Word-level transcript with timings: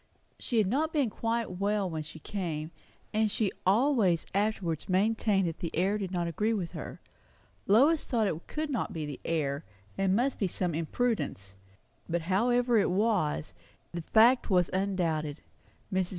She 0.39 0.57
had 0.57 0.65
not 0.65 0.91
been 0.91 1.11
quite 1.11 1.59
well 1.59 1.87
when 1.87 2.01
she 2.01 2.17
came; 2.17 2.71
and 3.13 3.29
she 3.29 3.51
always 3.67 4.25
afterwards 4.33 4.89
maintained 4.89 5.47
that 5.47 5.59
the 5.59 5.69
air 5.75 5.99
did 5.99 6.09
not 6.09 6.27
agree 6.27 6.53
with 6.55 6.71
her. 6.71 6.99
Lois 7.67 8.03
thought 8.03 8.25
it 8.25 8.47
could 8.47 8.71
not 8.71 8.93
be 8.93 9.05
the 9.05 9.19
air, 9.23 9.63
and 9.99 10.15
must 10.15 10.39
be 10.39 10.47
some 10.47 10.73
imprudence; 10.73 11.53
but 12.09 12.23
however 12.23 12.77
it 12.79 12.89
was, 12.89 13.53
the 13.91 14.01
fact 14.01 14.49
was 14.49 14.71
undoubted. 14.73 15.43
Mrs. 15.93 16.09